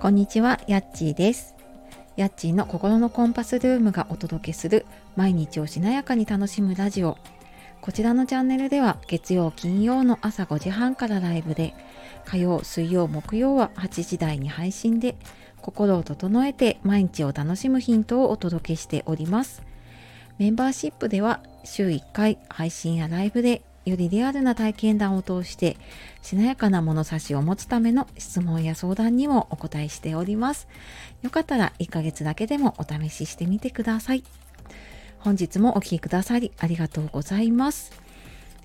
[0.00, 1.54] こんにちは、やっちーです。
[2.16, 7.18] やっちーの心のコンパスルームがお届けする毎日をしなやかに楽しむラジオ。
[7.82, 11.74] こちらのチャンネルでは月曜、金曜の朝5時半からライブで、
[12.24, 15.16] 火曜、水曜、木曜は8時台に配信で、
[15.60, 19.62] 心を整えて毎日を楽しむヒントをお届けしております。
[20.38, 25.76] メンバーシップでは週1回配信やライブでよりリアルな体験談を通して
[26.22, 30.68] しなやかな物差しを持つための質問や相談にもお答えしております。
[31.22, 34.24] よかったら1ヶ月だけでもお試ししてみてください。
[35.18, 37.92] 本日もお聴きくださりありがとうございます。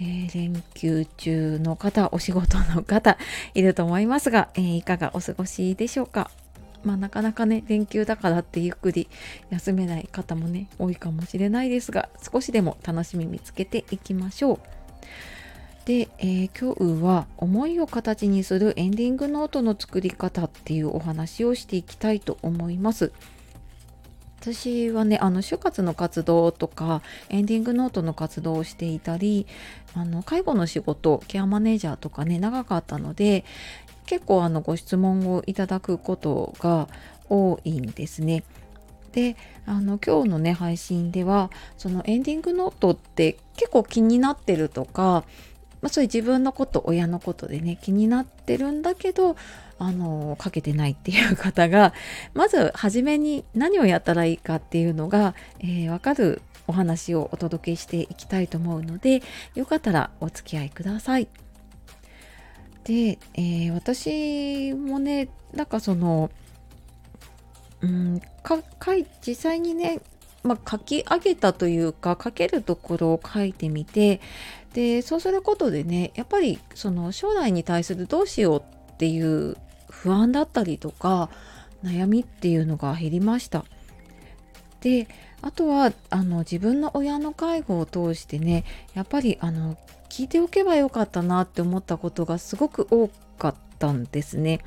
[0.00, 3.18] えー、連休中の方、お仕事の方
[3.54, 6.30] いると思いますが、えー、いかがお過ごしでしょうか？
[6.82, 9.08] まあ、なかなかね連休だからってゆっくり
[9.50, 14.60] 休めない方もね多いかもしれないですが少しでも楽しみ見つけていきましょう。
[15.90, 23.10] で、えー、今日は思いを形にするエンディングノートの作り方っていうお話をしていきたいと思います。
[24.40, 29.48] 私はねあの就活の活動とかエンディングノートの活動をしていたり
[29.92, 33.44] あの介護の仕事ケアマネージャーとかね長かったので
[34.06, 36.86] 結構あのご質問をいただくことが
[37.28, 38.44] 多いんですね。
[39.10, 39.34] で
[39.66, 45.24] あの今日のね配信ではそのエンディングノートって結構気になってるとか
[45.80, 49.36] まあ、そういう自分のこと親のことでね気になってるんだけど
[49.78, 51.94] あのかけてないっていう方が
[52.34, 59.22] まず初めに何をやったらいいかっていうのが、えー、分かるお話をお届けしていきたいと思うので
[59.54, 61.28] よかったらお付き合いください。
[62.84, 66.30] で、えー、私もねなんかその
[67.80, 70.00] うんかかい実際にね
[70.42, 74.20] まあ、書き上げたというか書けるところを書いてみて
[74.72, 79.56] でそうすることでねやっぱりその将来に対するどうしようっていう
[79.90, 81.28] 不安だったりとか
[81.84, 83.64] 悩みっていうのが減りました。
[84.80, 85.08] で
[85.42, 88.64] あとはあの自分の親の介護を通してね
[88.94, 89.76] やっぱりあの
[90.08, 94.60] 聞いておけばよかったなって思ったことがすごく多かったんですね。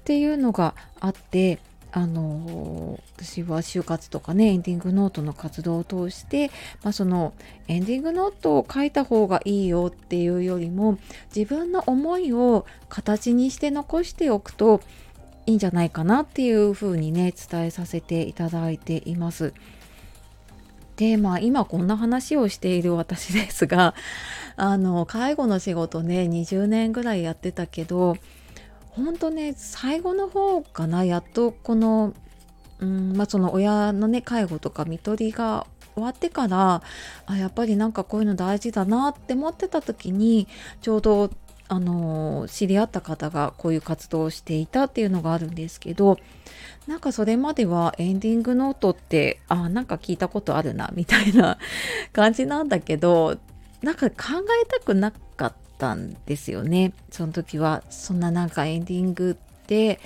[0.00, 1.58] っていうのがあって
[1.92, 6.50] あの私は就活とかねエンディングノートの活動を通して、
[6.82, 7.34] まあ、その
[7.68, 10.98] エンディングノートを書いた方がいいよっていうよりも
[11.34, 14.80] 自分の思いを形にして残しておくと
[15.46, 19.52] いいんじゃないかなっていうふうにね伝えさせていただいています。
[20.96, 23.94] でまあ今こんな話をしている私ですが
[24.56, 28.18] あの介護の仕事ね20年ぐらいやってたけど
[28.90, 32.14] 本当ね最後の方かなやっとこの
[32.80, 36.82] うんまあその親のね介護とか看取りが終わってから
[37.26, 40.48] あやっぱりなんかこういうの大事だなって思ってた時に
[40.80, 41.30] ちょうど
[41.68, 46.18] あの知り合った方がこういう活動をしていたっていうのがあるんですけど
[46.88, 51.58] なんかそれまではエンディングノートってあなんか聞いたことあるなみたいな
[52.12, 53.38] 感じなんだけど
[53.82, 54.16] なんか考
[54.62, 59.98] えたくなかったったんですよねその時はそんななんかエンディングって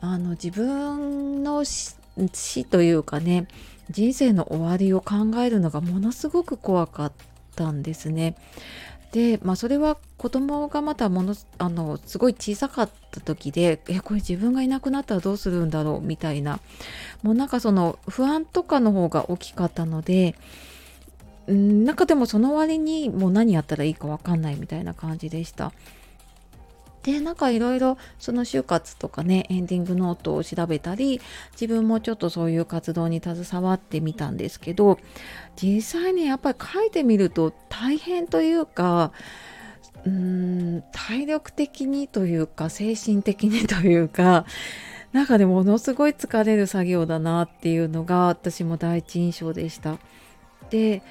[0.00, 3.48] あの自分の死というかね
[3.90, 7.12] 人生の終わりを考えるのがものすごく怖かっ
[7.56, 8.36] たんですね。
[9.12, 16.60] でまあそれは子供がまたものあのすごい小さかった時でえこれ自分がいなくなったらどうするんだろうみたいな
[17.22, 20.34] もうなんかその不安とかの方が大きかったので
[21.52, 25.72] んなんかでもその割にもう何やったらいいか分かんないみたいな感じでした。
[27.02, 31.20] でなんかいろいろその就活とかねエンディングノートを調べたり
[31.52, 34.98] 自分もちょっとそういう活動に携わってみたんですけど
[35.56, 39.12] 実際にやっぱり書いてみると大変というか
[40.04, 40.12] うー
[40.78, 44.44] ん体力的にというか精神的にというか
[45.12, 49.98] なんかでものすごい疲れる作業だなっていうのが私も第一印象でした。
[50.70, 51.02] で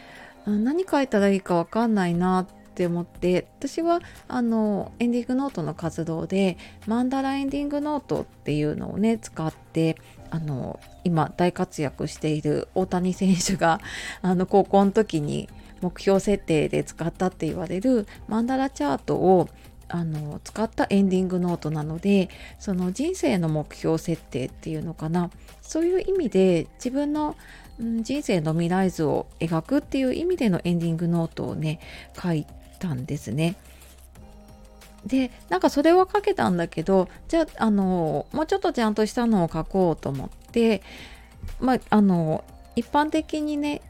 [0.52, 9.98] 何書いたらいいか分かんないなって思って私はあのエンディングノートの活動でマンダラエンディングノートっていうのをね使って
[10.30, 13.82] あの今大活躍している大谷選手が
[14.22, 15.50] あの高校の時に
[15.82, 19.50] 目標設定で使ったって言われるマンダラチャートを
[19.90, 22.30] あの使ったエンディングノートなので
[22.60, 25.32] その人生の目標設定っていうのかな。
[25.62, 27.36] そういう意味で自分の
[27.80, 31.80] 人生の未来図を描くっていう意味でのエンディングノートをね
[32.20, 32.46] 書い
[32.80, 33.56] たんですね。
[35.06, 40.82] でなんかそれは書けたんだけどじゃああのもうちょっとちゃんとしたのを書こうと思って
[41.60, 42.44] まああの
[42.76, 43.82] 一般的にね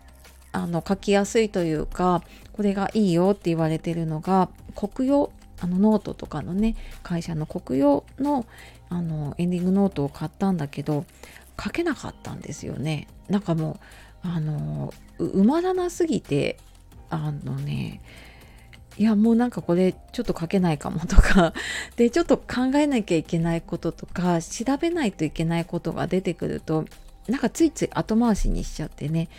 [0.52, 2.24] あの書きやすいというか
[2.54, 8.46] これがいいよって言われてるのが国用あのノートとかのね会社の国用の
[8.90, 11.06] あのエンディングノートを買ったんだけど
[11.62, 13.08] 書けなかったんですよね。
[13.30, 13.80] なんかも
[14.24, 16.58] うあの埋まらなすぎて
[17.10, 18.02] あのね
[18.98, 21.54] いやもうなんかこれちょっと書けないかもとか
[21.96, 26.86] でちょっと考えなきゃいけないこととか調べないといけないことが出てくると
[27.28, 29.30] なんかついつい後回しにしちゃってね。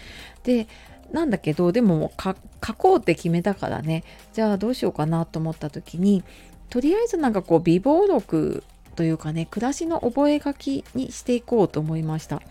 [0.45, 0.69] で
[1.13, 2.35] なんだけどでももう書
[2.75, 4.05] こうって決めたからね。
[4.35, 6.23] じゃあどうしようかなと思った時に
[6.69, 8.63] とりあえずなんかこう微暴録
[8.99, 12.43] というかね暮らしの覚書きにしていこうと思いました。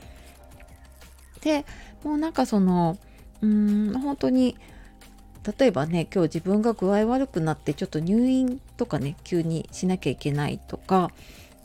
[1.42, 1.66] で
[2.06, 2.98] もうなんかその
[3.42, 4.58] うん本当に
[5.60, 11.12] 例えばね今日自分が具合悪くなってちょっと入院とかね急にしなきゃいけないとか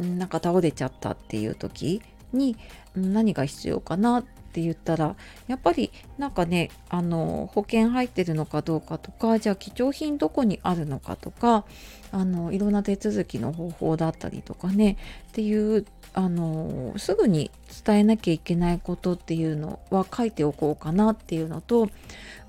[0.00, 2.02] なんか倒れちゃったっていう時
[2.32, 2.56] に
[2.96, 5.16] 何が必要かなって言ったら
[5.46, 11.64] やっぱりなんかねあの保険入ってるのかどうかとかじゃあ貴重品どこにあるのかとか
[12.10, 14.98] あのいろんな手続きの方法だったりとかね
[15.30, 17.50] っていうあのすぐに
[17.82, 21.88] 伝えなきゃいけないことっていうのは書いておこうかなっていうのと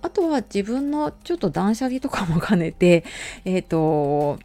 [0.02, 3.06] あとは自分のちょっと断捨離とかも兼ねて
[3.46, 4.40] えっ、ー、と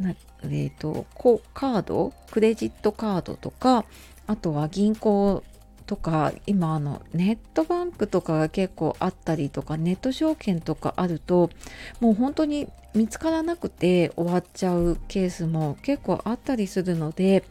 [0.00, 2.12] なえーと、とカード？
[2.32, 3.84] クレジットカードとか
[4.26, 5.42] あとは銀行
[5.90, 11.50] とか今あのネットバンクとかが結構あったりとかネット証券とかあると
[11.98, 17.42] もう本当に見つからなくて終わっちゃうケースも結構あったりするので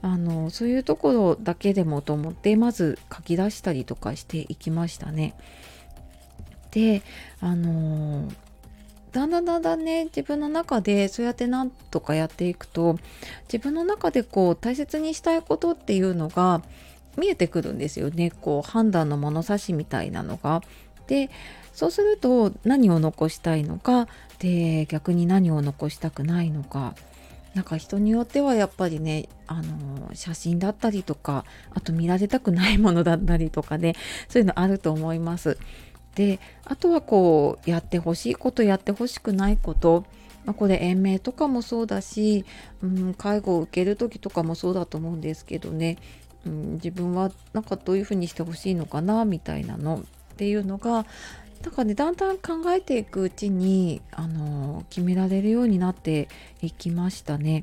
[0.00, 5.34] あのそういうところだけでもと思ってまず書き出したりとかしていきましたね。
[6.70, 7.02] で
[7.40, 8.32] あの
[9.12, 12.96] だんだんだんだんね自分の中でそうやってなんとかやっていくと
[13.52, 16.62] 自分の中でこう大切にしたいことっていうのが
[17.16, 18.10] 見えてくるんですよ。
[18.10, 20.62] ねこう判断の物差しみたいなのが。
[21.06, 21.30] で
[21.72, 24.08] そうすると何を残したいのか。
[24.38, 26.94] で逆に何を残したくないのか。
[27.54, 31.44] なんか人によってはやっぱりねあの写真だったりとか
[31.74, 33.94] あと見られたくないものだったりとかね
[34.28, 35.58] そういうのあると思います。
[36.14, 40.04] であとはこうやってほしいことやってほしくないこと。
[40.44, 42.44] まあ、これ延命とかもそうだし、
[42.82, 45.98] うん、介護を受ける時とかもそうだと思うんですけどね。
[46.46, 50.02] うん、自分はなんかどういうふうにしてほしいのかなみたいなの
[50.32, 51.06] っていうのが
[51.62, 56.28] なんかねだんだん考えていくうちにあの決められるようになって
[56.60, 57.62] いきましたね。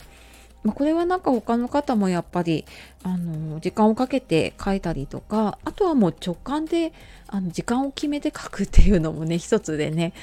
[0.64, 2.66] まあ、これはなんか他の方もやっぱり
[3.04, 6.92] あの時間をかけて書いたりとかあとはもう直感で
[7.28, 10.14] あの時間を決めて書くっていうのもね 一つでね、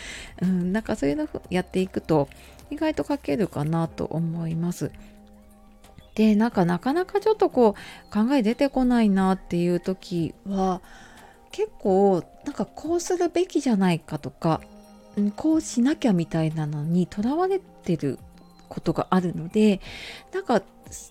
[0.42, 2.28] うん、なんかそういうのやっていくと
[2.70, 4.90] 意外と書けるかなと思います。
[6.16, 10.80] でなんかなかなかちょっとこう考え出てこないなっていう時は
[11.52, 14.60] 結構なんかこうするべきじゃないかとか
[15.36, 18.18] こうしなきゃみたいなのにとらわれてる
[18.68, 19.80] ことがあるので
[20.32, 20.62] なんか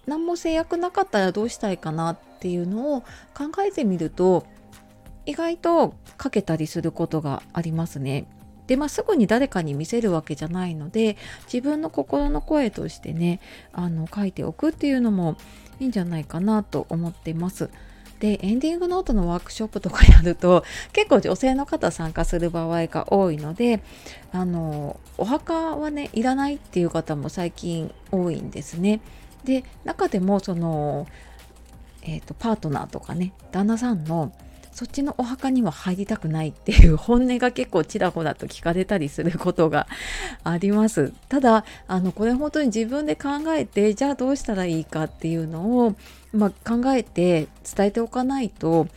[0.07, 4.45] 何も制約なかったらどうしたいかなっていうのを考えてみると
[5.27, 8.25] 意外と書けたりすることがありますね。
[8.67, 11.17] で、まあ、すぐに誰かに見せるわけじゃないので
[11.51, 13.39] 自分の心の声としてね
[13.73, 15.37] あの書いておくっていうのも
[15.79, 17.69] いいんじゃないかなと思ってます。
[18.19, 20.63] でエンディングノートのワークショップとかやると
[20.93, 23.83] 結構女性の方参加する場合が多いので
[24.31, 29.01] あのお墓はねいらないっていう方も最近多いんですね。
[29.43, 31.07] で中でもその、
[32.01, 34.31] えーとパートナーとかね旦那さんの
[34.75, 39.87] そっちのお墓には入りたくないっていう本音が結構ちらほらと聞かれたりすることが
[40.43, 41.13] あります。
[41.29, 45.95] ただあのこれ本当に自分で考えてじゃあどうしたらいいかっていうのを、
[46.33, 48.87] まあ、考えて伝えておかないと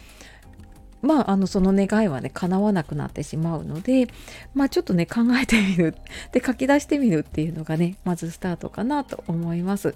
[1.00, 4.08] まあ、あのその願いはね叶わなくなってしまうので、
[4.54, 5.94] まあ、ちょっとね考えてみる
[6.32, 9.94] で書き出してみるっていうのがねまずスタートかなと思います。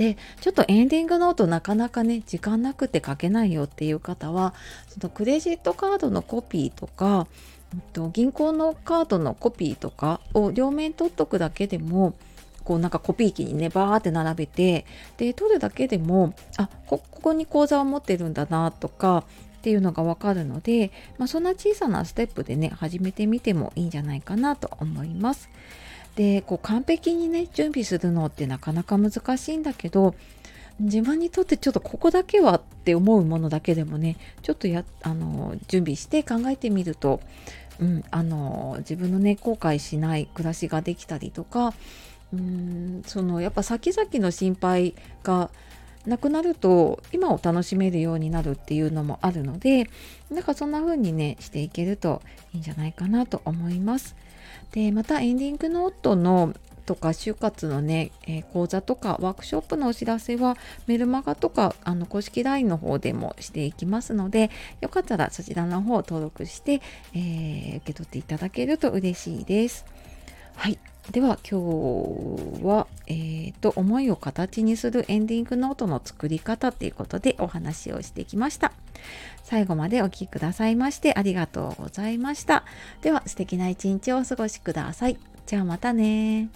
[0.00, 4.54] でちょっとエンディングノートなかなかね時間なくて書けないよっていう方は
[4.88, 7.26] そのクレジットカードのコピーとか
[8.14, 12.14] 銀行のカードのコピーとかを両面取っとくだけでも
[12.64, 14.86] こうなんかコピー機にねバーって並べて
[15.18, 19.24] で取るだけでもあここに口座を持ってるんだなとか
[19.58, 25.50] っていうのがわかるので、まあ、そんな小さなステップでね始めてみてもいいんじゃないかなと思います。
[26.16, 30.14] でこう完璧にね準備するのってなかなか難しいんだけど
[30.80, 37.20] 自分にとってちょっとここだけはって思うものだけでもねちょっとやあの準備して考えてみると、
[37.78, 41.74] うん、あの自分のね後悔しない暮らしができたりとか
[42.32, 45.50] うんそのやっぱ先々の心配が
[46.06, 49.90] なくなると今を楽しめるようになるっていうのもあるので
[50.30, 52.22] なんかそんな風にねしていけると
[52.54, 54.16] いいんじゃないかなと思います。
[54.72, 56.54] でまたエンディングノートの
[56.90, 60.56] とか就活のね、え、講座とかワークショップのお知らせは
[60.88, 66.82] メルマガとかあの公式 LINE の方でもしていきますのでよかったらそちらの方を登録して、
[67.14, 69.84] えー、受け取っていただけると嬉しいです。
[70.60, 70.78] はい。
[71.10, 71.58] では今
[72.60, 78.72] 日は、えーと、思いを形にするエンディングノートの作り方ということでお話をしてきました。
[79.42, 82.64] 最後までお聴きくださいましてありがとうございました。
[83.00, 85.16] では素敵な一日をお過ごしください。
[85.46, 86.50] じゃあまたね